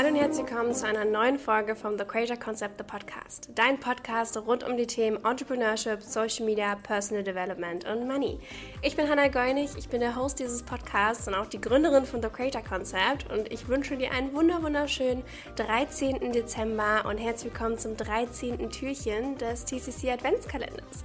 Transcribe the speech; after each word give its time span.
Hallo 0.00 0.14
und 0.14 0.16
herzlich 0.16 0.46
willkommen 0.46 0.72
zu 0.72 0.86
einer 0.86 1.04
neuen 1.04 1.38
Folge 1.38 1.76
vom 1.76 1.98
The 1.98 2.06
Creator 2.06 2.38
Concept, 2.38 2.78
the 2.78 2.84
Podcast. 2.84 3.50
Dein 3.54 3.78
Podcast 3.78 4.34
rund 4.38 4.64
um 4.64 4.78
die 4.78 4.86
Themen 4.86 5.22
Entrepreneurship, 5.26 6.00
Social 6.00 6.46
Media, 6.46 6.74
Personal 6.76 7.22
Development 7.22 7.84
und 7.84 8.08
Money. 8.08 8.38
Ich 8.80 8.96
bin 8.96 9.10
Hannah 9.10 9.28
Geunig, 9.28 9.68
ich 9.76 9.90
bin 9.90 10.00
der 10.00 10.16
Host 10.16 10.38
dieses 10.38 10.62
Podcasts 10.62 11.28
und 11.28 11.34
auch 11.34 11.44
die 11.44 11.60
Gründerin 11.60 12.06
von 12.06 12.22
The 12.22 12.30
Creator 12.30 12.62
Concept 12.62 13.30
und 13.30 13.52
ich 13.52 13.68
wünsche 13.68 13.94
dir 13.98 14.10
einen 14.12 14.32
wunderschönen 14.32 15.22
13. 15.56 16.32
Dezember 16.32 17.04
und 17.06 17.18
herzlich 17.18 17.52
willkommen 17.52 17.76
zum 17.76 17.94
13. 17.94 18.70
Türchen 18.70 19.36
des 19.36 19.66
TCC 19.66 20.12
Adventskalenders. 20.12 21.04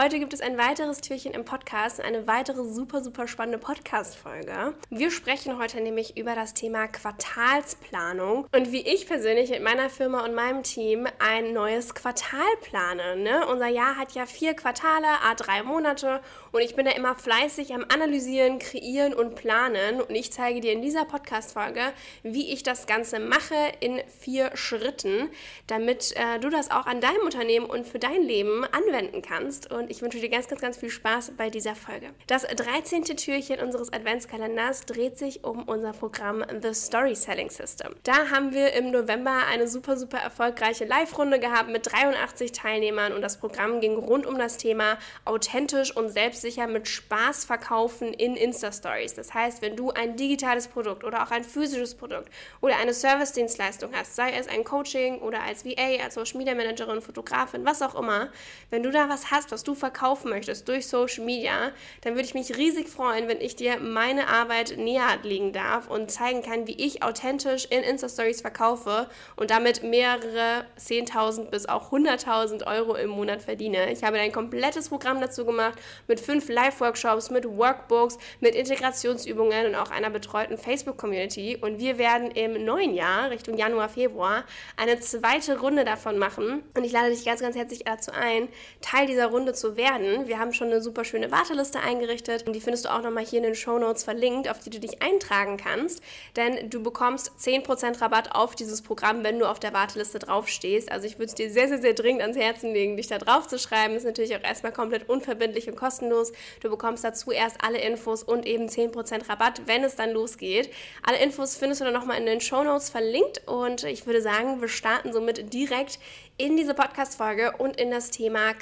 Heute 0.00 0.18
gibt 0.18 0.32
es 0.32 0.40
ein 0.40 0.56
weiteres 0.56 1.02
Türchen 1.02 1.34
im 1.34 1.44
Podcast, 1.44 2.00
eine 2.00 2.26
weitere 2.26 2.64
super, 2.64 3.04
super 3.04 3.28
spannende 3.28 3.58
Podcast-Folge. 3.58 4.72
Wir 4.88 5.10
sprechen 5.10 5.58
heute 5.58 5.78
nämlich 5.82 6.16
über 6.16 6.34
das 6.34 6.54
Thema 6.54 6.88
Quartalsplanung 6.88 8.46
und 8.50 8.72
wie 8.72 8.80
ich 8.80 9.06
persönlich 9.06 9.50
mit 9.50 9.62
meiner 9.62 9.90
Firma 9.90 10.24
und 10.24 10.34
meinem 10.34 10.62
Team 10.62 11.06
ein 11.18 11.52
neues 11.52 11.94
Quartal 11.94 12.48
plane. 12.62 13.16
Ne? 13.16 13.46
Unser 13.48 13.66
Jahr 13.66 13.96
hat 13.96 14.12
ja 14.12 14.24
vier 14.24 14.54
Quartale, 14.54 15.06
a 15.22 15.34
drei 15.34 15.62
Monate 15.62 16.22
und 16.50 16.62
ich 16.62 16.76
bin 16.76 16.86
da 16.86 16.92
immer 16.92 17.14
fleißig 17.14 17.74
am 17.74 17.84
Analysieren, 17.92 18.58
Kreieren 18.58 19.12
und 19.12 19.34
Planen 19.34 20.00
und 20.00 20.14
ich 20.14 20.32
zeige 20.32 20.60
dir 20.60 20.72
in 20.72 20.80
dieser 20.80 21.04
Podcast-Folge, 21.04 21.92
wie 22.22 22.54
ich 22.54 22.62
das 22.62 22.86
Ganze 22.86 23.20
mache 23.20 23.54
in 23.80 24.00
vier 24.18 24.50
Schritten, 24.54 25.28
damit 25.66 26.14
äh, 26.16 26.40
du 26.40 26.48
das 26.48 26.70
auch 26.70 26.86
an 26.86 27.02
deinem 27.02 27.20
Unternehmen 27.22 27.66
und 27.66 27.86
für 27.86 27.98
dein 27.98 28.22
Leben 28.22 28.64
anwenden 28.64 29.20
kannst. 29.20 29.70
Und 29.70 29.89
ich 29.90 30.02
wünsche 30.02 30.20
dir 30.20 30.28
ganz, 30.28 30.46
ganz, 30.46 30.60
ganz 30.60 30.76
viel 30.76 30.88
Spaß 30.88 31.32
bei 31.36 31.50
dieser 31.50 31.74
Folge. 31.74 32.10
Das 32.28 32.42
13. 32.42 33.04
Türchen 33.16 33.58
unseres 33.58 33.92
Adventskalenders 33.92 34.86
dreht 34.86 35.18
sich 35.18 35.42
um 35.42 35.64
unser 35.64 35.92
Programm 35.92 36.44
The 36.62 36.72
Story 36.72 37.16
Selling 37.16 37.50
System. 37.50 37.96
Da 38.04 38.30
haben 38.30 38.52
wir 38.52 38.72
im 38.74 38.92
November 38.92 39.46
eine 39.50 39.66
super, 39.66 39.96
super 39.96 40.18
erfolgreiche 40.18 40.84
Live-Runde 40.84 41.40
gehabt 41.40 41.70
mit 41.70 41.90
83 41.92 42.52
Teilnehmern 42.52 43.12
und 43.12 43.20
das 43.20 43.38
Programm 43.38 43.80
ging 43.80 43.96
rund 43.96 44.26
um 44.26 44.38
das 44.38 44.58
Thema 44.58 44.96
authentisch 45.24 45.96
und 45.96 46.08
selbstsicher 46.08 46.68
mit 46.68 46.86
Spaß 46.86 47.44
verkaufen 47.44 48.14
in 48.14 48.36
Insta-Stories. 48.36 49.14
Das 49.14 49.34
heißt, 49.34 49.60
wenn 49.60 49.74
du 49.74 49.90
ein 49.90 50.14
digitales 50.16 50.68
Produkt 50.68 51.02
oder 51.02 51.24
auch 51.24 51.32
ein 51.32 51.42
physisches 51.42 51.96
Produkt 51.96 52.30
oder 52.60 52.76
eine 52.76 52.94
Service-Dienstleistung 52.94 53.90
hast, 53.92 54.14
sei 54.14 54.30
es 54.30 54.46
ein 54.46 54.62
Coaching 54.62 55.18
oder 55.18 55.42
als 55.42 55.64
VA, 55.64 56.00
als 56.04 56.14
Social 56.14 56.38
Media 56.38 56.54
Managerin, 56.54 57.02
Fotografin, 57.02 57.66
was 57.66 57.82
auch 57.82 57.96
immer, 57.96 58.30
wenn 58.70 58.84
du 58.84 58.92
da 58.92 59.08
was 59.08 59.32
hast, 59.32 59.50
was 59.50 59.64
du 59.64 59.74
verkaufen 59.80 60.30
möchtest 60.30 60.68
durch 60.68 60.86
Social 60.86 61.24
Media, 61.24 61.72
dann 62.02 62.14
würde 62.14 62.24
ich 62.24 62.34
mich 62.34 62.56
riesig 62.56 62.88
freuen, 62.88 63.26
wenn 63.26 63.40
ich 63.40 63.56
dir 63.56 63.80
meine 63.80 64.28
Arbeit 64.28 64.76
näher 64.76 65.18
legen 65.22 65.52
darf 65.52 65.88
und 65.88 66.10
zeigen 66.10 66.42
kann, 66.42 66.66
wie 66.66 66.74
ich 66.74 67.02
authentisch 67.02 67.64
in 67.64 67.82
Insta-Stories 67.82 68.42
verkaufe 68.42 69.08
und 69.36 69.50
damit 69.50 69.82
mehrere 69.82 70.66
10.000 70.78 71.46
bis 71.46 71.66
auch 71.66 71.90
100.000 71.90 72.66
Euro 72.66 72.94
im 72.94 73.10
Monat 73.10 73.42
verdiene. 73.42 73.90
Ich 73.90 74.04
habe 74.04 74.18
ein 74.18 74.32
komplettes 74.32 74.88
Programm 74.88 75.20
dazu 75.20 75.44
gemacht 75.44 75.78
mit 76.06 76.20
fünf 76.20 76.48
Live-Workshops, 76.48 77.30
mit 77.30 77.46
Workbooks, 77.46 78.18
mit 78.40 78.54
Integrationsübungen 78.54 79.66
und 79.66 79.74
auch 79.74 79.90
einer 79.90 80.10
betreuten 80.10 80.58
Facebook-Community. 80.58 81.58
Und 81.60 81.78
wir 81.78 81.98
werden 81.98 82.30
im 82.32 82.64
neuen 82.64 82.94
Jahr, 82.94 83.30
Richtung 83.30 83.56
Januar, 83.56 83.88
Februar, 83.88 84.44
eine 84.76 85.00
zweite 85.00 85.58
Runde 85.58 85.84
davon 85.84 86.18
machen. 86.18 86.62
Und 86.76 86.84
ich 86.84 86.92
lade 86.92 87.10
dich 87.10 87.24
ganz, 87.24 87.40
ganz 87.40 87.56
herzlich 87.56 87.84
dazu 87.84 88.12
ein, 88.12 88.48
Teil 88.80 89.06
dieser 89.06 89.26
Runde 89.26 89.54
zu 89.54 89.59
werden. 89.76 90.26
Wir 90.26 90.38
haben 90.38 90.52
schon 90.52 90.68
eine 90.68 90.80
super 90.80 91.04
schöne 91.04 91.30
Warteliste 91.30 91.80
eingerichtet 91.80 92.46
und 92.46 92.54
die 92.54 92.60
findest 92.60 92.84
du 92.84 92.92
auch 92.92 93.02
nochmal 93.02 93.24
hier 93.24 93.38
in 93.38 93.44
den 93.44 93.54
Show 93.54 93.78
Notes 93.78 94.04
verlinkt, 94.04 94.48
auf 94.48 94.58
die 94.58 94.70
du 94.70 94.80
dich 94.80 95.02
eintragen 95.02 95.56
kannst. 95.56 96.02
Denn 96.36 96.70
du 96.70 96.82
bekommst 96.82 97.32
10% 97.38 98.00
Rabatt 98.00 98.34
auf 98.34 98.54
dieses 98.54 98.82
Programm, 98.82 99.22
wenn 99.24 99.38
du 99.38 99.46
auf 99.46 99.60
der 99.60 99.72
Warteliste 99.72 100.18
draufstehst. 100.18 100.90
Also 100.90 101.06
ich 101.06 101.14
würde 101.18 101.26
es 101.26 101.34
dir 101.34 101.50
sehr, 101.50 101.68
sehr, 101.68 101.80
sehr 101.80 101.94
dringend 101.94 102.22
ans 102.22 102.36
Herzen 102.36 102.72
legen, 102.72 102.96
dich 102.96 103.08
da 103.08 103.18
drauf 103.18 103.46
zu 103.46 103.58
schreiben. 103.58 103.94
Ist 103.94 104.04
natürlich 104.04 104.34
auch 104.36 104.42
erstmal 104.42 104.72
komplett 104.72 105.08
unverbindlich 105.08 105.68
und 105.68 105.76
kostenlos. 105.76 106.32
Du 106.60 106.70
bekommst 106.70 107.04
dazu 107.04 107.30
erst 107.30 107.58
alle 107.62 107.78
Infos 107.78 108.22
und 108.22 108.46
eben 108.46 108.66
10% 108.66 109.28
Rabatt, 109.28 109.62
wenn 109.66 109.84
es 109.84 109.96
dann 109.96 110.10
losgeht. 110.10 110.70
Alle 111.02 111.18
Infos 111.18 111.56
findest 111.56 111.80
du 111.80 111.84
dann 111.84 111.94
nochmal 111.94 112.18
in 112.18 112.26
den 112.26 112.40
Show 112.40 112.62
Notes 112.64 112.90
verlinkt 112.90 113.46
und 113.46 113.84
ich 113.84 114.06
würde 114.06 114.22
sagen, 114.22 114.60
wir 114.60 114.68
starten 114.68 115.12
somit 115.12 115.52
direkt 115.52 115.98
in 116.40 116.56
diese 116.56 116.72
Podcast-Folge 116.72 117.52
und 117.58 117.78
in 117.78 117.90
das 117.90 118.10
Thema 118.10 118.54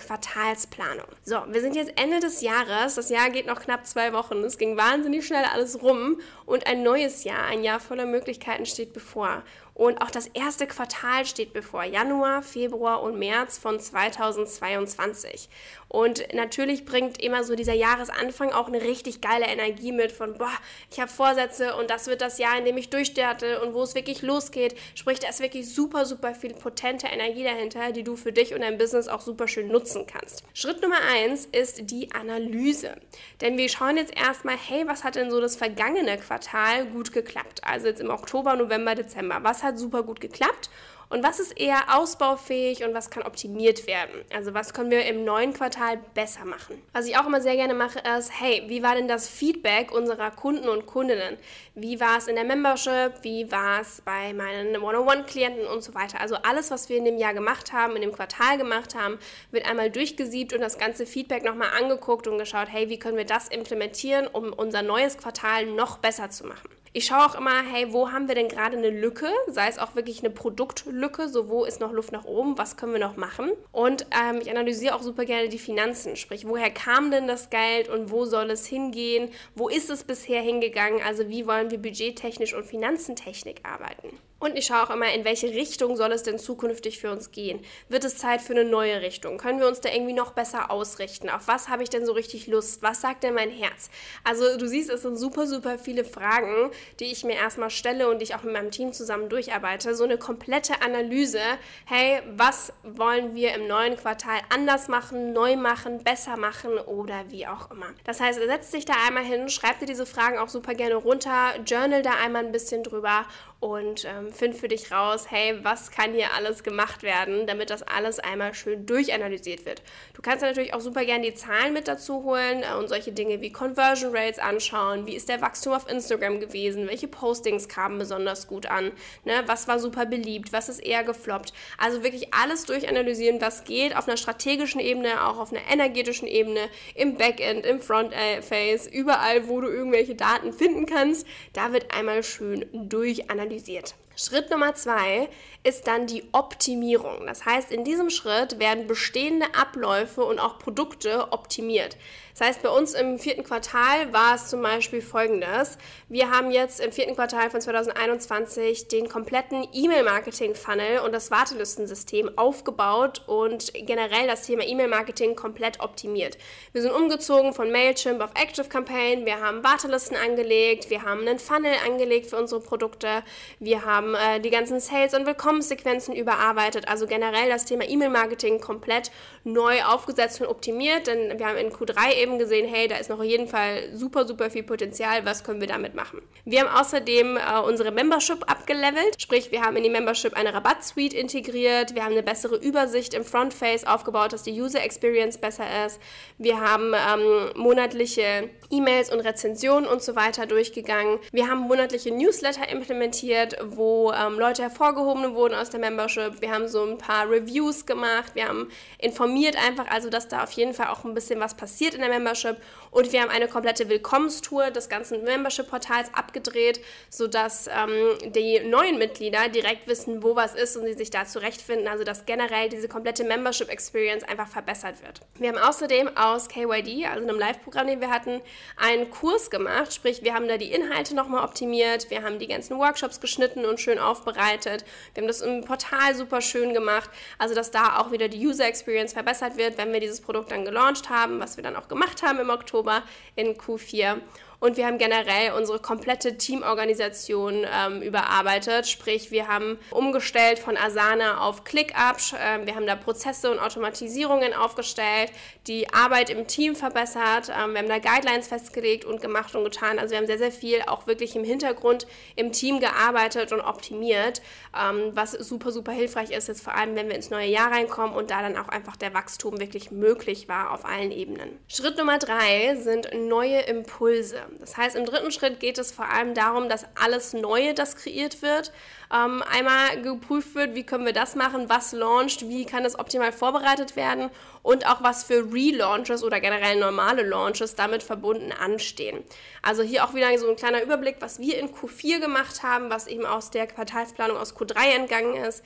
Quartalsplanung. 0.88 1.06
So, 1.24 1.42
wir 1.48 1.60
sind 1.60 1.76
jetzt 1.76 1.92
Ende 1.96 2.20
des 2.20 2.40
Jahres. 2.40 2.94
Das 2.94 3.10
Jahr 3.10 3.30
geht 3.30 3.46
noch 3.46 3.60
knapp 3.60 3.86
zwei 3.86 4.12
Wochen. 4.12 4.38
Es 4.44 4.58
ging 4.58 4.76
wahnsinnig 4.76 5.26
schnell 5.26 5.44
alles 5.44 5.82
rum 5.82 6.20
und 6.46 6.66
ein 6.66 6.82
neues 6.82 7.24
Jahr, 7.24 7.44
ein 7.44 7.62
Jahr 7.62 7.80
voller 7.80 8.06
Möglichkeiten 8.06 8.66
steht 8.66 8.92
bevor. 8.92 9.42
Und 9.78 10.02
auch 10.02 10.10
das 10.10 10.26
erste 10.26 10.66
Quartal 10.66 11.24
steht 11.24 11.52
bevor, 11.52 11.84
Januar, 11.84 12.42
Februar 12.42 13.00
und 13.00 13.16
März 13.16 13.58
von 13.58 13.78
2022. 13.78 15.48
Und 15.86 16.34
natürlich 16.34 16.84
bringt 16.84 17.22
immer 17.22 17.44
so 17.44 17.54
dieser 17.54 17.74
Jahresanfang 17.74 18.52
auch 18.52 18.66
eine 18.66 18.82
richtig 18.82 19.20
geile 19.20 19.46
Energie 19.46 19.92
mit 19.92 20.12
von, 20.12 20.36
boah, 20.36 20.52
ich 20.90 21.00
habe 21.00 21.10
Vorsätze 21.10 21.76
und 21.76 21.90
das 21.90 22.08
wird 22.08 22.20
das 22.20 22.38
Jahr, 22.38 22.58
in 22.58 22.64
dem 22.64 22.76
ich 22.76 22.90
durchstarte 22.90 23.62
und 23.62 23.72
wo 23.72 23.82
es 23.82 23.94
wirklich 23.94 24.20
losgeht. 24.20 24.76
Sprich, 24.96 25.20
da 25.20 25.28
ist 25.28 25.40
wirklich 25.40 25.72
super, 25.72 26.04
super 26.04 26.34
viel 26.34 26.54
potente 26.54 27.06
Energie 27.06 27.44
dahinter, 27.44 27.92
die 27.92 28.02
du 28.02 28.16
für 28.16 28.32
dich 28.32 28.54
und 28.54 28.62
dein 28.62 28.78
Business 28.78 29.06
auch 29.06 29.20
super 29.20 29.46
schön 29.46 29.68
nutzen 29.68 30.06
kannst. 30.06 30.42
Schritt 30.54 30.82
Nummer 30.82 31.00
eins 31.14 31.46
ist 31.46 31.90
die 31.90 32.12
Analyse. 32.12 32.96
Denn 33.40 33.56
wir 33.56 33.68
schauen 33.68 33.96
jetzt 33.96 34.14
erstmal, 34.14 34.56
hey, 34.56 34.88
was 34.88 35.04
hat 35.04 35.14
denn 35.14 35.30
so 35.30 35.40
das 35.40 35.54
vergangene 35.54 36.18
Quartal 36.18 36.86
gut 36.86 37.12
geklappt? 37.12 37.60
Also 37.62 37.86
jetzt 37.86 38.00
im 38.00 38.10
Oktober, 38.10 38.56
November, 38.56 38.96
Dezember. 38.96 39.38
Was 39.42 39.62
hat 39.62 39.67
hat 39.68 39.78
super 39.78 40.02
gut 40.02 40.20
geklappt 40.20 40.70
und 41.10 41.22
was 41.22 41.40
ist 41.40 41.58
eher 41.58 41.96
ausbaufähig 41.96 42.84
und 42.84 42.92
was 42.92 43.08
kann 43.08 43.22
optimiert 43.22 43.86
werden? 43.86 44.24
Also 44.34 44.52
was 44.52 44.74
können 44.74 44.90
wir 44.90 45.06
im 45.06 45.24
neuen 45.24 45.54
Quartal 45.54 45.98
besser 46.12 46.44
machen? 46.44 46.82
Was 46.92 47.06
ich 47.06 47.16
auch 47.16 47.26
immer 47.26 47.40
sehr 47.40 47.56
gerne 47.56 47.72
mache, 47.72 48.00
ist, 48.18 48.30
hey, 48.38 48.64
wie 48.66 48.82
war 48.82 48.94
denn 48.94 49.08
das 49.08 49.26
Feedback 49.26 49.90
unserer 49.90 50.30
Kunden 50.30 50.68
und 50.68 50.84
Kundinnen? 50.84 51.38
Wie 51.74 51.98
war 51.98 52.18
es 52.18 52.28
in 52.28 52.34
der 52.34 52.44
Membership? 52.44 53.12
Wie 53.22 53.50
war 53.50 53.80
es 53.80 54.02
bei 54.02 54.34
meinen 54.34 54.76
One-on-One-Klienten 54.76 55.66
und 55.66 55.82
so 55.82 55.94
weiter? 55.94 56.20
Also 56.20 56.36
alles, 56.36 56.70
was 56.70 56.90
wir 56.90 56.98
in 56.98 57.06
dem 57.06 57.16
Jahr 57.16 57.32
gemacht 57.32 57.72
haben, 57.72 57.96
in 57.96 58.02
dem 58.02 58.12
Quartal 58.12 58.58
gemacht 58.58 58.94
haben, 58.94 59.18
wird 59.50 59.64
einmal 59.64 59.90
durchgesiebt 59.90 60.52
und 60.52 60.60
das 60.60 60.76
ganze 60.76 61.06
Feedback 61.06 61.42
nochmal 61.42 61.70
angeguckt 61.78 62.26
und 62.26 62.36
geschaut, 62.36 62.68
hey, 62.70 62.90
wie 62.90 62.98
können 62.98 63.16
wir 63.16 63.24
das 63.24 63.48
implementieren, 63.48 64.26
um 64.26 64.52
unser 64.52 64.82
neues 64.82 65.16
Quartal 65.16 65.64
noch 65.64 65.98
besser 65.98 66.28
zu 66.28 66.44
machen? 66.44 66.68
Ich 66.92 67.06
schaue 67.06 67.26
auch 67.26 67.34
immer, 67.34 67.62
hey, 67.62 67.92
wo 67.92 68.12
haben 68.12 68.28
wir 68.28 68.34
denn 68.34 68.48
gerade 68.48 68.76
eine 68.76 68.90
Lücke? 68.90 69.28
Sei 69.46 69.68
es 69.68 69.78
auch 69.78 69.94
wirklich 69.94 70.20
eine 70.20 70.30
Produktlücke, 70.30 71.28
so 71.28 71.48
wo 71.48 71.64
ist 71.64 71.80
noch 71.80 71.92
Luft 71.92 72.12
nach 72.12 72.24
oben, 72.24 72.56
was 72.56 72.76
können 72.76 72.92
wir 72.92 73.00
noch 73.00 73.16
machen? 73.16 73.50
Und 73.72 74.06
ähm, 74.10 74.40
ich 74.40 74.50
analysiere 74.50 74.94
auch 74.94 75.02
super 75.02 75.24
gerne 75.24 75.48
die 75.48 75.58
Finanzen, 75.58 76.16
sprich, 76.16 76.46
woher 76.48 76.70
kam 76.70 77.10
denn 77.10 77.28
das 77.28 77.50
Geld 77.50 77.88
und 77.88 78.10
wo 78.10 78.24
soll 78.24 78.50
es 78.50 78.66
hingehen? 78.66 79.30
Wo 79.54 79.68
ist 79.68 79.90
es 79.90 80.04
bisher 80.04 80.40
hingegangen? 80.40 81.00
Also 81.06 81.28
wie 81.28 81.46
wollen 81.46 81.70
wir 81.70 81.78
budgettechnisch 81.78 82.54
und 82.54 82.64
Finanzentechnik 82.64 83.60
arbeiten? 83.64 84.18
Und 84.40 84.56
ich 84.56 84.66
schaue 84.66 84.84
auch 84.84 84.90
immer, 84.90 85.12
in 85.12 85.24
welche 85.24 85.48
Richtung 85.48 85.96
soll 85.96 86.12
es 86.12 86.22
denn 86.22 86.38
zukünftig 86.38 87.00
für 87.00 87.10
uns 87.10 87.32
gehen? 87.32 87.60
Wird 87.88 88.04
es 88.04 88.18
Zeit 88.18 88.40
für 88.40 88.52
eine 88.52 88.64
neue 88.64 89.00
Richtung? 89.00 89.36
Können 89.36 89.58
wir 89.58 89.66
uns 89.66 89.80
da 89.80 89.90
irgendwie 89.90 90.12
noch 90.12 90.32
besser 90.32 90.70
ausrichten? 90.70 91.28
Auf 91.28 91.48
was 91.48 91.68
habe 91.68 91.82
ich 91.82 91.90
denn 91.90 92.06
so 92.06 92.12
richtig 92.12 92.46
Lust? 92.46 92.80
Was 92.80 93.00
sagt 93.00 93.24
denn 93.24 93.34
mein 93.34 93.50
Herz? 93.50 93.90
Also 94.22 94.56
du 94.56 94.68
siehst, 94.68 94.90
es 94.90 95.02
sind 95.02 95.16
super, 95.16 95.48
super 95.48 95.76
viele 95.76 96.04
Fragen, 96.04 96.70
die 97.00 97.06
ich 97.06 97.24
mir 97.24 97.34
erstmal 97.34 97.70
stelle 97.70 98.08
und 98.08 98.20
die 98.20 98.24
ich 98.24 98.36
auch 98.36 98.44
mit 98.44 98.52
meinem 98.52 98.70
Team 98.70 98.92
zusammen 98.92 99.28
durcharbeite. 99.28 99.96
So 99.96 100.04
eine 100.04 100.18
komplette 100.18 100.82
Analyse. 100.82 101.40
Hey, 101.84 102.22
was 102.36 102.72
wollen 102.84 103.34
wir 103.34 103.54
im 103.54 103.66
neuen 103.66 103.96
Quartal 103.96 104.38
anders 104.54 104.86
machen, 104.86 105.32
neu 105.32 105.56
machen, 105.56 106.04
besser 106.04 106.36
machen 106.36 106.78
oder 106.78 107.24
wie 107.30 107.48
auch 107.48 107.72
immer? 107.72 107.86
Das 108.04 108.20
heißt, 108.20 108.38
setz 108.38 108.70
dich 108.70 108.84
da 108.84 108.94
einmal 109.08 109.24
hin, 109.24 109.48
schreib 109.48 109.80
dir 109.80 109.86
diese 109.86 110.06
Fragen 110.06 110.38
auch 110.38 110.48
super 110.48 110.74
gerne 110.74 110.94
runter, 110.94 111.58
journal 111.66 112.02
da 112.02 112.12
einmal 112.22 112.44
ein 112.44 112.52
bisschen 112.52 112.84
drüber 112.84 113.26
und 113.60 114.04
ähm, 114.04 114.27
find 114.32 114.54
für 114.54 114.68
dich 114.68 114.92
raus, 114.92 115.30
hey, 115.30 115.58
was 115.62 115.90
kann 115.90 116.12
hier 116.12 116.32
alles 116.34 116.62
gemacht 116.62 117.02
werden, 117.02 117.46
damit 117.46 117.70
das 117.70 117.82
alles 117.82 118.18
einmal 118.18 118.54
schön 118.54 118.86
durchanalysiert 118.86 119.64
wird. 119.66 119.82
Du 120.14 120.22
kannst 120.22 120.42
natürlich 120.42 120.74
auch 120.74 120.80
super 120.80 121.04
gerne 121.04 121.24
die 121.24 121.34
Zahlen 121.34 121.72
mit 121.72 121.88
dazu 121.88 122.24
holen 122.24 122.62
äh, 122.62 122.76
und 122.78 122.88
solche 122.88 123.12
Dinge 123.12 123.40
wie 123.40 123.50
Conversion 123.50 124.14
Rates 124.14 124.38
anschauen, 124.38 125.06
wie 125.06 125.14
ist 125.14 125.28
der 125.28 125.40
Wachstum 125.40 125.72
auf 125.72 125.90
Instagram 125.90 126.40
gewesen, 126.40 126.88
welche 126.88 127.08
Postings 127.08 127.68
kamen 127.68 127.98
besonders 127.98 128.46
gut 128.46 128.66
an, 128.66 128.92
ne? 129.24 129.42
was 129.46 129.68
war 129.68 129.78
super 129.78 130.06
beliebt, 130.06 130.52
was 130.52 130.68
ist 130.68 130.80
eher 130.80 131.04
gefloppt. 131.04 131.52
Also 131.78 132.02
wirklich 132.02 132.34
alles 132.34 132.64
durchanalysieren, 132.64 133.40
was 133.40 133.64
geht, 133.64 133.96
auf 133.96 134.08
einer 134.08 134.16
strategischen 134.16 134.80
Ebene, 134.80 135.26
auch 135.26 135.38
auf 135.38 135.52
einer 135.52 135.62
energetischen 135.70 136.28
Ebene, 136.28 136.68
im 136.94 137.16
Backend, 137.16 137.66
im 137.66 137.80
Frontface, 137.80 138.86
überall, 138.86 139.48
wo 139.48 139.60
du 139.60 139.68
irgendwelche 139.68 140.14
Daten 140.14 140.52
finden 140.52 140.86
kannst, 140.86 141.26
da 141.52 141.72
wird 141.72 141.94
einmal 141.94 142.22
schön 142.22 142.66
durchanalysiert 142.72 143.48
analysiert. 143.48 143.94
Schritt 144.20 144.50
Nummer 144.50 144.74
zwei 144.74 145.28
ist 145.62 145.86
dann 145.86 146.08
die 146.08 146.24
Optimierung. 146.32 147.26
Das 147.26 147.44
heißt, 147.44 147.70
in 147.70 147.84
diesem 147.84 148.10
Schritt 148.10 148.58
werden 148.58 148.88
bestehende 148.88 149.46
Abläufe 149.54 150.24
und 150.24 150.40
auch 150.40 150.58
Produkte 150.58 151.30
optimiert. 151.30 151.96
Das 152.38 152.46
heißt, 152.46 152.62
bei 152.62 152.68
uns 152.68 152.94
im 152.94 153.18
vierten 153.18 153.42
Quartal 153.42 154.12
war 154.12 154.36
es 154.36 154.46
zum 154.46 154.62
Beispiel 154.62 155.02
folgendes. 155.02 155.76
Wir 156.08 156.30
haben 156.30 156.52
jetzt 156.52 156.78
im 156.78 156.92
vierten 156.92 157.16
Quartal 157.16 157.50
von 157.50 157.60
2021 157.60 158.86
den 158.86 159.08
kompletten 159.08 159.66
E-Mail-Marketing-Funnel 159.72 161.00
und 161.00 161.12
das 161.12 161.32
Wartelistensystem 161.32 162.38
aufgebaut 162.38 163.24
und 163.26 163.72
generell 163.74 164.28
das 164.28 164.42
Thema 164.42 164.64
E-Mail-Marketing 164.64 165.34
komplett 165.34 165.80
optimiert. 165.80 166.38
Wir 166.72 166.82
sind 166.82 166.92
umgezogen 166.92 167.54
von 167.54 167.72
Mailchimp 167.72 168.22
auf 168.22 168.30
Active 168.40 168.68
Campaign, 168.68 169.26
wir 169.26 169.40
haben 169.40 169.64
Wartelisten 169.64 170.16
angelegt, 170.16 170.90
wir 170.90 171.02
haben 171.02 171.22
einen 171.22 171.40
Funnel 171.40 171.74
angelegt 171.84 172.30
für 172.30 172.36
unsere 172.36 172.60
Produkte, 172.60 173.24
wir 173.58 173.84
haben 173.84 174.07
äh, 174.14 174.38
die 174.40 174.50
ganzen 174.50 174.78
Sales- 174.78 175.14
und 175.14 175.26
Willkommenssequenzen 175.26 176.14
überarbeitet, 176.14 176.86
also 176.88 177.06
generell 177.06 177.48
das 177.48 177.64
Thema 177.64 177.88
E-Mail-Marketing 177.88 178.60
komplett 178.60 179.10
neu 179.44 179.82
aufgesetzt 179.82 180.40
und 180.40 180.46
optimiert, 180.46 181.08
denn 181.08 181.38
wir 181.38 181.46
haben 181.46 181.56
in 181.56 181.70
Q3 181.70 182.14
eben 182.14 182.28
eben 182.28 182.38
gesehen, 182.38 182.68
hey, 182.68 182.88
da 182.88 182.96
ist 182.96 183.10
noch 183.10 183.18
auf 183.18 183.24
jeden 183.24 183.48
Fall 183.48 183.88
super, 183.94 184.26
super 184.26 184.50
viel 184.50 184.62
Potenzial, 184.62 185.24
was 185.24 185.44
können 185.44 185.60
wir 185.60 185.68
damit 185.68 185.94
machen. 185.94 186.20
Wir 186.44 186.60
haben 186.60 186.80
außerdem 186.80 187.36
äh, 187.36 187.60
unsere 187.60 187.90
Membership 187.90 188.50
abgelevelt, 188.50 189.20
sprich 189.20 189.50
wir 189.50 189.62
haben 189.62 189.76
in 189.76 189.82
die 189.82 189.90
Membership 189.90 190.34
eine 190.34 190.52
Rabattsuite 190.52 191.16
integriert, 191.16 191.94
wir 191.94 192.04
haben 192.04 192.12
eine 192.12 192.22
bessere 192.22 192.56
Übersicht 192.56 193.14
im 193.14 193.24
Frontface 193.24 193.86
aufgebaut, 193.86 194.32
dass 194.32 194.42
die 194.42 194.60
User 194.60 194.82
Experience 194.82 195.38
besser 195.38 195.64
ist. 195.86 196.00
Wir 196.36 196.60
haben 196.60 196.92
ähm, 196.94 197.52
monatliche 197.56 198.50
E-Mails 198.70 199.10
und 199.10 199.20
Rezensionen 199.20 199.88
und 199.88 200.02
so 200.02 200.14
weiter 200.14 200.46
durchgegangen. 200.46 201.18
Wir 201.32 201.48
haben 201.48 201.60
monatliche 201.60 202.10
Newsletter 202.10 202.68
implementiert, 202.68 203.56
wo 203.64 203.97
ähm, 204.12 204.38
Leute 204.38 204.62
hervorgehoben 204.62 205.34
wurden 205.34 205.54
aus 205.54 205.70
der 205.70 205.80
Membership. 205.80 206.40
Wir 206.40 206.52
haben 206.52 206.68
so 206.68 206.84
ein 206.84 206.98
paar 206.98 207.28
Reviews 207.28 207.86
gemacht. 207.86 208.34
Wir 208.34 208.48
haben 208.48 208.70
informiert 208.98 209.56
einfach, 209.56 209.86
also 209.90 210.10
dass 210.10 210.28
da 210.28 210.42
auf 210.42 210.52
jeden 210.52 210.74
Fall 210.74 210.88
auch 210.88 211.04
ein 211.04 211.14
bisschen 211.14 211.40
was 211.40 211.56
passiert 211.56 211.94
in 211.94 212.00
der 212.00 212.08
Membership. 212.08 212.56
Und 212.90 213.12
wir 213.12 213.20
haben 213.20 213.30
eine 213.30 213.48
komplette 213.48 213.88
Willkommenstour 213.88 214.70
des 214.70 214.88
ganzen 214.88 215.24
Membership-Portals 215.24 216.14
abgedreht, 216.14 216.80
sodass 217.10 217.68
ähm, 217.68 218.32
die 218.32 218.60
neuen 218.60 218.98
Mitglieder 218.98 219.48
direkt 219.48 219.86
wissen, 219.88 220.22
wo 220.22 220.36
was 220.36 220.54
ist 220.54 220.76
und 220.76 220.86
sie 220.86 220.94
sich 220.94 221.10
da 221.10 221.26
zurechtfinden. 221.26 221.88
Also 221.88 222.04
dass 222.04 222.26
generell 222.26 222.68
diese 222.68 222.88
komplette 222.88 223.24
Membership-Experience 223.24 224.24
einfach 224.24 224.48
verbessert 224.48 225.02
wird. 225.02 225.20
Wir 225.38 225.50
haben 225.50 225.58
außerdem 225.58 226.16
aus 226.16 226.48
KYD, 226.48 227.06
also 227.06 227.22
einem 227.22 227.38
Live-Programm, 227.38 227.86
den 227.86 228.00
wir 228.00 228.10
hatten, 228.10 228.40
einen 228.76 229.10
Kurs 229.10 229.50
gemacht. 229.50 229.92
Sprich, 229.92 230.22
wir 230.22 230.34
haben 230.34 230.48
da 230.48 230.56
die 230.56 230.72
Inhalte 230.72 231.14
nochmal 231.14 231.44
optimiert, 231.44 232.10
wir 232.10 232.22
haben 232.22 232.38
die 232.38 232.46
ganzen 232.46 232.78
Workshops 232.78 233.20
geschnitten 233.20 233.64
und 233.64 233.80
schön 233.88 233.98
aufbereitet. 233.98 234.84
Wir 235.14 235.22
haben 235.22 235.28
das 235.28 235.40
im 235.40 235.64
Portal 235.64 236.14
super 236.14 236.42
schön 236.42 236.74
gemacht. 236.74 237.08
Also 237.38 237.54
dass 237.54 237.70
da 237.70 237.98
auch 237.98 238.12
wieder 238.12 238.28
die 238.28 238.46
User 238.46 238.66
Experience 238.66 239.14
verbessert 239.14 239.56
wird, 239.56 239.78
wenn 239.78 239.92
wir 239.92 240.00
dieses 240.00 240.20
Produkt 240.20 240.50
dann 240.50 240.66
gelauncht 240.66 241.08
haben, 241.08 241.40
was 241.40 241.56
wir 241.56 241.64
dann 241.64 241.74
auch 241.74 241.88
gemacht 241.88 242.22
haben 242.22 242.38
im 242.38 242.50
Oktober 242.50 243.02
in 243.34 243.54
Q4. 243.56 244.18
Und 244.60 244.76
wir 244.76 244.86
haben 244.86 244.98
generell 244.98 245.52
unsere 245.52 245.78
komplette 245.78 246.36
Teamorganisation 246.36 247.64
ähm, 247.64 248.02
überarbeitet. 248.02 248.88
Sprich, 248.88 249.30
wir 249.30 249.46
haben 249.46 249.78
umgestellt 249.90 250.58
von 250.58 250.76
Asana 250.76 251.40
auf 251.40 251.62
ClickUp. 251.62 252.16
Äh, 252.32 252.66
wir 252.66 252.74
haben 252.74 252.86
da 252.86 252.96
Prozesse 252.96 253.52
und 253.52 253.60
Automatisierungen 253.60 254.52
aufgestellt, 254.54 255.30
die 255.68 255.92
Arbeit 255.92 256.30
im 256.30 256.48
Team 256.48 256.74
verbessert. 256.74 257.50
Ähm, 257.50 257.72
wir 257.72 257.78
haben 257.78 257.88
da 257.88 257.98
Guidelines 257.98 258.48
festgelegt 258.48 259.04
und 259.04 259.20
gemacht 259.20 259.54
und 259.54 259.62
getan. 259.62 260.00
Also 260.00 260.10
wir 260.10 260.18
haben 260.18 260.26
sehr, 260.26 260.38
sehr 260.38 260.50
viel 260.50 260.82
auch 260.86 261.06
wirklich 261.06 261.36
im 261.36 261.44
Hintergrund 261.44 262.08
im 262.34 262.50
Team 262.50 262.80
gearbeitet 262.80 263.52
und 263.52 263.60
optimiert, 263.60 264.42
ähm, 264.76 265.12
was 265.14 265.32
super, 265.32 265.70
super 265.70 265.92
hilfreich 265.92 266.32
ist, 266.32 266.48
jetzt 266.48 266.62
vor 266.62 266.74
allem, 266.74 266.96
wenn 266.96 267.08
wir 267.08 267.14
ins 267.14 267.30
neue 267.30 267.48
Jahr 267.48 267.70
reinkommen 267.70 268.16
und 268.16 268.32
da 268.32 268.42
dann 268.42 268.56
auch 268.56 268.68
einfach 268.68 268.96
der 268.96 269.14
Wachstum 269.14 269.60
wirklich 269.60 269.92
möglich 269.92 270.48
war 270.48 270.72
auf 270.72 270.84
allen 270.84 271.12
Ebenen. 271.12 271.58
Schritt 271.68 271.96
Nummer 271.96 272.18
drei 272.18 272.74
sind 272.76 273.08
neue 273.14 273.60
Impulse. 273.60 274.47
Das 274.60 274.76
heißt, 274.76 274.96
im 274.96 275.04
dritten 275.04 275.30
Schritt 275.30 275.60
geht 275.60 275.78
es 275.78 275.92
vor 275.92 276.08
allem 276.08 276.34
darum, 276.34 276.68
dass 276.68 276.86
alles 277.00 277.32
Neue, 277.32 277.74
das 277.74 277.96
kreiert 277.96 278.42
wird, 278.42 278.72
ähm, 279.12 279.42
einmal 279.50 280.02
geprüft 280.02 280.54
wird, 280.54 280.74
wie 280.74 280.84
können 280.84 281.06
wir 281.06 281.12
das 281.12 281.34
machen, 281.34 281.68
was 281.68 281.92
launcht, 281.92 282.48
wie 282.48 282.66
kann 282.66 282.84
es 282.84 282.98
optimal 282.98 283.32
vorbereitet 283.32 283.96
werden 283.96 284.30
und 284.62 284.86
auch 284.86 285.02
was 285.02 285.24
für 285.24 285.52
Relaunches 285.52 286.22
oder 286.22 286.40
generell 286.40 286.78
normale 286.78 287.22
Launches 287.22 287.74
damit 287.74 288.02
verbunden 288.02 288.52
anstehen. 288.52 289.22
Also 289.62 289.82
hier 289.82 290.04
auch 290.04 290.14
wieder 290.14 290.36
so 290.38 290.48
ein 290.48 290.56
kleiner 290.56 290.82
Überblick, 290.82 291.16
was 291.20 291.38
wir 291.38 291.58
in 291.58 291.68
Q4 291.68 292.20
gemacht 292.20 292.62
haben, 292.62 292.90
was 292.90 293.06
eben 293.06 293.26
aus 293.26 293.50
der 293.50 293.66
Quartalsplanung 293.66 294.36
aus 294.36 294.56
Q3 294.56 294.94
entgangen 294.96 295.34
ist. 295.36 295.64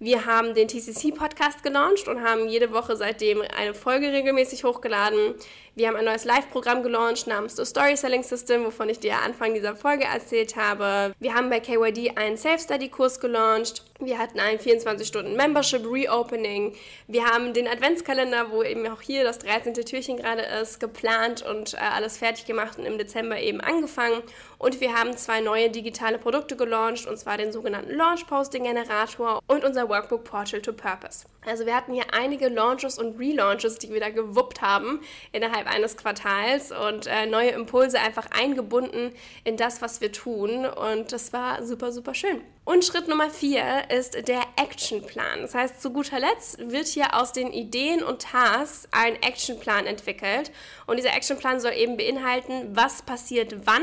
Wir 0.00 0.26
haben 0.26 0.54
den 0.54 0.66
TCC-Podcast 0.66 1.62
gelauncht 1.62 2.08
und 2.08 2.22
haben 2.22 2.48
jede 2.48 2.72
Woche 2.72 2.96
seitdem 2.96 3.42
eine 3.56 3.74
Folge 3.74 4.12
regelmäßig 4.12 4.64
hochgeladen. 4.64 5.34
Wir 5.76 5.88
haben 5.88 5.96
ein 5.96 6.04
neues 6.04 6.24
Live-Programm 6.24 6.84
gelauncht 6.84 7.26
namens 7.26 7.56
The 7.56 7.64
Story 7.64 7.96
Selling 7.96 8.22
System, 8.22 8.64
wovon 8.64 8.88
ich 8.88 9.00
dir 9.00 9.18
Anfang 9.18 9.54
dieser 9.54 9.74
Folge 9.74 10.04
erzählt 10.04 10.54
habe. 10.54 11.12
Wir 11.18 11.34
haben 11.34 11.50
bei 11.50 11.58
KYD 11.58 12.16
einen 12.16 12.36
Self-Study-Kurs 12.36 13.18
gelauncht. 13.18 13.82
Wir 13.98 14.18
hatten 14.18 14.38
ein 14.38 14.58
24-Stunden-Membership 14.58 15.84
Reopening. 15.84 16.76
Wir 17.08 17.24
haben 17.24 17.54
den 17.54 17.66
Adventskalender, 17.66 18.52
wo 18.52 18.62
eben 18.62 18.86
auch 18.86 19.00
hier 19.00 19.24
das 19.24 19.40
13. 19.40 19.74
Türchen 19.74 20.16
gerade 20.16 20.42
ist, 20.42 20.78
geplant 20.78 21.42
und 21.42 21.74
äh, 21.74 21.78
alles 21.78 22.18
fertig 22.18 22.46
gemacht 22.46 22.78
und 22.78 22.86
im 22.86 22.96
Dezember 22.96 23.40
eben 23.40 23.60
angefangen. 23.60 24.22
Und 24.58 24.80
wir 24.80 24.94
haben 24.94 25.16
zwei 25.16 25.40
neue 25.40 25.70
digitale 25.70 26.18
Produkte 26.18 26.56
gelauncht, 26.56 27.06
und 27.06 27.18
zwar 27.18 27.36
den 27.36 27.50
sogenannten 27.50 27.94
Launch 27.96 28.28
Posting 28.28 28.62
Generator 28.62 29.40
und 29.48 29.64
unser 29.64 29.88
Workbook 29.88 30.22
Portal 30.22 30.62
to 30.62 30.72
Purpose. 30.72 31.26
Also 31.46 31.66
wir 31.66 31.76
hatten 31.76 31.92
hier 31.92 32.06
einige 32.12 32.48
Launches 32.48 32.98
und 32.98 33.18
Relaunches, 33.18 33.78
die 33.78 33.92
wir 33.92 34.00
da 34.00 34.08
gewuppt 34.08 34.62
haben 34.62 35.00
innerhalb 35.32 35.63
eines 35.66 35.96
Quartals 35.96 36.72
und 36.72 37.06
äh, 37.06 37.26
neue 37.26 37.50
Impulse 37.50 38.00
einfach 38.00 38.28
eingebunden 38.30 39.12
in 39.44 39.56
das, 39.56 39.82
was 39.82 40.00
wir 40.00 40.12
tun. 40.12 40.66
Und 40.66 41.12
das 41.12 41.32
war 41.32 41.64
super, 41.64 41.92
super 41.92 42.14
schön. 42.14 42.40
Und 42.66 42.82
Schritt 42.82 43.08
Nummer 43.08 43.28
vier 43.28 43.90
ist 43.90 44.26
der 44.26 44.40
Actionplan. 44.56 45.42
Das 45.42 45.54
heißt, 45.54 45.82
zu 45.82 45.90
guter 45.90 46.18
Letzt 46.18 46.70
wird 46.70 46.86
hier 46.86 47.14
aus 47.14 47.32
den 47.32 47.52
Ideen 47.52 48.02
und 48.02 48.22
Tasks 48.22 48.88
ein 48.90 49.16
Actionplan 49.16 49.84
entwickelt. 49.84 50.50
Und 50.86 50.96
dieser 50.96 51.14
Actionplan 51.14 51.60
soll 51.60 51.72
eben 51.74 51.98
beinhalten, 51.98 52.74
was 52.74 53.02
passiert 53.02 53.66
wann, 53.66 53.82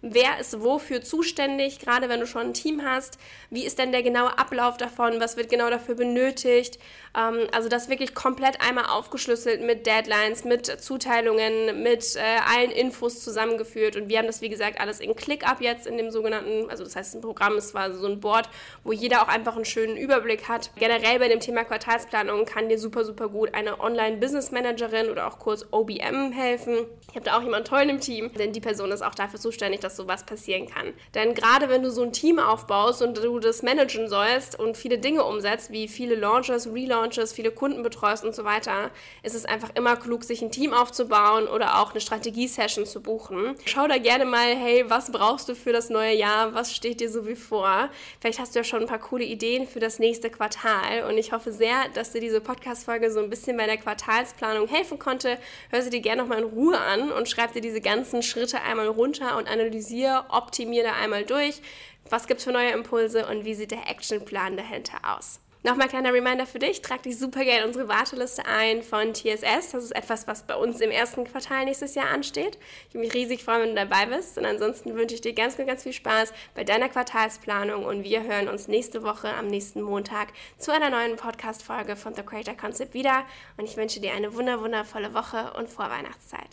wer 0.00 0.38
ist 0.38 0.60
wofür 0.62 1.02
zuständig, 1.02 1.80
gerade 1.80 2.08
wenn 2.08 2.20
du 2.20 2.26
schon 2.26 2.48
ein 2.48 2.54
Team 2.54 2.84
hast, 2.84 3.18
wie 3.50 3.66
ist 3.66 3.80
denn 3.80 3.90
der 3.90 4.04
genaue 4.04 4.38
Ablauf 4.38 4.76
davon, 4.76 5.20
was 5.20 5.36
wird 5.36 5.50
genau 5.50 5.68
dafür 5.68 5.96
benötigt. 5.96 6.78
Ähm, 7.16 7.48
also 7.52 7.68
das 7.68 7.88
wirklich 7.88 8.14
komplett 8.14 8.60
einmal 8.60 8.86
aufgeschlüsselt 8.86 9.60
mit 9.60 9.86
Deadlines, 9.86 10.44
mit 10.44 10.66
Zuteilungen, 10.66 11.82
mit 11.82 12.14
äh, 12.14 12.20
allen 12.48 12.70
Infos 12.70 13.24
zusammengeführt. 13.24 13.96
Und 13.96 14.08
wir 14.08 14.18
haben 14.18 14.26
das, 14.26 14.40
wie 14.40 14.48
gesagt, 14.48 14.80
alles 14.80 15.00
in 15.00 15.16
ClickUp 15.16 15.60
jetzt 15.60 15.88
in 15.88 15.96
dem 15.96 16.12
sogenannten, 16.12 16.70
also 16.70 16.84
das 16.84 16.94
heißt 16.94 17.16
ein 17.16 17.20
Programm, 17.20 17.54
es 17.54 17.74
war 17.74 17.92
so 17.92 18.06
ein 18.06 18.19
Board, 18.20 18.48
wo 18.84 18.92
jeder 18.92 19.22
auch 19.22 19.28
einfach 19.28 19.56
einen 19.56 19.64
schönen 19.64 19.96
Überblick 19.96 20.48
hat. 20.48 20.70
Generell 20.76 21.18
bei 21.18 21.28
dem 21.28 21.40
Thema 21.40 21.64
Quartalsplanung 21.64 22.44
kann 22.44 22.68
dir 22.68 22.78
super, 22.78 23.04
super 23.04 23.28
gut 23.28 23.54
eine 23.54 23.80
Online-Business-Managerin 23.80 25.10
oder 25.10 25.26
auch 25.26 25.38
kurz 25.38 25.66
OBM 25.70 26.32
helfen. 26.32 26.86
Ich 27.08 27.16
habe 27.16 27.24
da 27.24 27.38
auch 27.38 27.42
jemanden 27.42 27.66
tollen 27.66 27.88
im 27.88 28.00
Team, 28.00 28.32
denn 28.34 28.52
die 28.52 28.60
Person 28.60 28.92
ist 28.92 29.02
auch 29.02 29.14
dafür 29.14 29.40
zuständig, 29.40 29.80
dass 29.80 29.96
sowas 29.96 30.24
passieren 30.24 30.68
kann. 30.68 30.92
Denn 31.14 31.34
gerade 31.34 31.68
wenn 31.68 31.82
du 31.82 31.90
so 31.90 32.02
ein 32.02 32.12
Team 32.12 32.38
aufbaust 32.38 33.02
und 33.02 33.16
du 33.16 33.38
das 33.40 33.62
managen 33.62 34.08
sollst 34.08 34.58
und 34.58 34.76
viele 34.76 34.98
Dinge 34.98 35.24
umsetzt, 35.24 35.70
wie 35.70 35.88
viele 35.88 36.14
Launches, 36.14 36.72
Relaunches, 36.72 37.32
viele 37.32 37.50
Kunden 37.50 37.82
betreust 37.82 38.24
und 38.24 38.34
so 38.34 38.44
weiter, 38.44 38.90
ist 39.22 39.34
es 39.34 39.44
einfach 39.44 39.70
immer 39.74 39.96
klug, 39.96 40.24
sich 40.24 40.42
ein 40.42 40.50
Team 40.50 40.72
aufzubauen 40.72 41.48
oder 41.48 41.80
auch 41.80 41.90
eine 41.90 42.00
Strategie-Session 42.00 42.86
zu 42.86 43.00
buchen. 43.00 43.56
Schau 43.64 43.88
da 43.88 43.98
gerne 43.98 44.24
mal, 44.24 44.54
hey, 44.54 44.84
was 44.88 45.10
brauchst 45.10 45.48
du 45.48 45.54
für 45.54 45.72
das 45.72 45.90
neue 45.90 46.14
Jahr? 46.14 46.54
Was 46.54 46.74
steht 46.74 47.00
dir 47.00 47.10
so 47.10 47.26
wie 47.26 47.36
vor? 47.36 47.90
Vielleicht 48.20 48.38
hast 48.38 48.54
du 48.54 48.60
ja 48.60 48.64
schon 48.64 48.80
ein 48.80 48.88
paar 48.88 48.98
coole 48.98 49.24
Ideen 49.24 49.66
für 49.66 49.80
das 49.80 49.98
nächste 49.98 50.30
Quartal 50.30 51.04
und 51.08 51.18
ich 51.18 51.32
hoffe 51.32 51.52
sehr, 51.52 51.88
dass 51.94 52.12
dir 52.12 52.20
diese 52.20 52.40
Podcast-Folge 52.40 53.10
so 53.10 53.20
ein 53.20 53.30
bisschen 53.30 53.56
bei 53.56 53.66
der 53.66 53.76
Quartalsplanung 53.76 54.68
helfen 54.68 54.98
konnte. 54.98 55.38
Hör 55.70 55.82
sie 55.82 55.90
dir 55.90 56.00
gerne 56.00 56.22
nochmal 56.22 56.38
in 56.38 56.44
Ruhe 56.44 56.78
an 56.78 57.12
und 57.12 57.28
schreib 57.28 57.52
dir 57.52 57.62
diese 57.62 57.80
ganzen 57.80 58.22
Schritte 58.22 58.60
einmal 58.62 58.88
runter 58.88 59.36
und 59.36 59.48
analysiere, 59.48 60.24
optimiere 60.30 60.86
da 60.86 60.92
einmal 60.94 61.24
durch. 61.24 61.60
Was 62.08 62.26
gibt 62.26 62.38
es 62.38 62.44
für 62.44 62.52
neue 62.52 62.70
Impulse 62.70 63.26
und 63.26 63.44
wie 63.44 63.54
sieht 63.54 63.70
der 63.70 63.88
Actionplan 63.88 64.56
dahinter 64.56 64.98
aus? 65.16 65.40
Nochmal 65.62 65.88
kleiner 65.88 66.14
Reminder 66.14 66.46
für 66.46 66.58
dich, 66.58 66.80
trag 66.80 67.02
dich 67.02 67.18
super 67.18 67.44
gerne 67.44 67.66
unsere 67.66 67.86
Warteliste 67.86 68.46
ein 68.46 68.82
von 68.82 69.12
TSS. 69.12 69.72
Das 69.72 69.84
ist 69.84 69.94
etwas, 69.94 70.26
was 70.26 70.44
bei 70.44 70.54
uns 70.54 70.80
im 70.80 70.90
ersten 70.90 71.24
Quartal 71.24 71.66
nächstes 71.66 71.94
Jahr 71.94 72.08
ansteht. 72.08 72.56
Ich 72.88 72.94
würde 72.94 73.06
mich 73.06 73.12
riesig 73.14 73.44
freuen, 73.44 73.60
wenn 73.60 73.68
du 73.68 73.74
dabei 73.74 74.06
bist. 74.06 74.38
Und 74.38 74.46
ansonsten 74.46 74.94
wünsche 74.94 75.16
ich 75.16 75.20
dir 75.20 75.34
ganz, 75.34 75.58
ganz, 75.58 75.68
ganz 75.68 75.82
viel 75.82 75.92
Spaß 75.92 76.32
bei 76.54 76.64
deiner 76.64 76.88
Quartalsplanung. 76.88 77.84
Und 77.84 78.04
wir 78.04 78.22
hören 78.22 78.48
uns 78.48 78.68
nächste 78.68 79.02
Woche 79.02 79.34
am 79.34 79.48
nächsten 79.48 79.82
Montag 79.82 80.28
zu 80.56 80.72
einer 80.72 80.88
neuen 80.88 81.16
Podcast-Folge 81.16 81.94
von 81.94 82.14
The 82.14 82.22
Creator 82.22 82.54
Concept 82.54 82.94
wieder. 82.94 83.26
Und 83.58 83.66
ich 83.66 83.76
wünsche 83.76 84.00
dir 84.00 84.14
eine 84.14 84.32
wunder, 84.32 84.62
wundervolle 84.62 85.12
Woche 85.12 85.52
und 85.58 85.68
Vorweihnachtszeit. 85.68 86.48